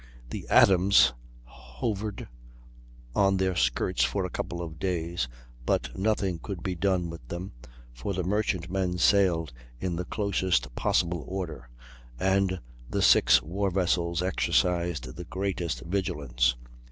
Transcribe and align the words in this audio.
The 0.31 0.47
Adams 0.49 1.13
hovered 1.43 2.27
on 3.15 3.37
their 3.37 3.55
skirts 3.55 4.03
for 4.03 4.25
a 4.25 4.31
couple 4.31 4.59
of 4.59 4.79
days, 4.79 5.27
but 5.63 5.95
nothing 5.95 6.39
could 6.39 6.63
be 6.63 6.73
done 6.73 7.11
with 7.11 7.27
them, 7.27 7.51
for 7.93 8.11
the 8.15 8.23
merchant 8.23 8.67
men 8.71 8.97
sailed 8.97 9.53
in 9.79 9.97
the 9.97 10.05
closest 10.05 10.73
possible 10.73 11.23
order 11.27 11.69
and 12.19 12.59
the 12.89 13.03
six 13.03 13.43
war 13.43 13.69
vessels 13.69 14.23
exercised 14.23 15.15
the 15.15 15.25
greatest 15.25 15.81
vigilance. 15.81 16.55